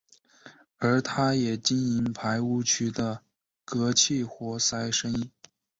[0.77, 3.21] 而他也经营排污渠的
[3.63, 5.29] 隔气活塞生意。